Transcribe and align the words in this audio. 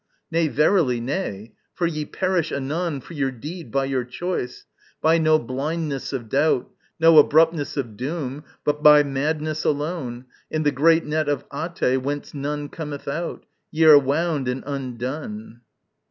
Nay, 0.31 0.47
verily, 0.47 0.99
nay! 0.99 1.53
for 1.75 1.85
ye 1.85 2.05
perish 2.05 2.51
anon 2.51 3.01
For 3.01 3.13
your 3.13 3.29
deed 3.29 3.69
by 3.69 3.85
your 3.85 4.03
choice. 4.03 4.65
By 4.99 5.19
no 5.19 5.37
blindness 5.37 6.11
of 6.11 6.27
doubt, 6.27 6.71
No 6.99 7.19
abruptness 7.19 7.77
of 7.77 7.95
doom, 7.97 8.43
but 8.63 8.81
by 8.81 9.03
madness 9.03 9.63
alone, 9.63 10.25
In 10.49 10.63
the 10.63 10.71
great 10.71 11.05
net 11.05 11.29
of 11.29 11.47
Até, 11.49 12.01
whence 12.01 12.33
none 12.33 12.67
cometh 12.67 13.07
out, 13.07 13.45
Ye 13.69 13.85
are 13.85 13.99
wound 13.99 14.47
and 14.47 14.63
undone. 14.65 15.61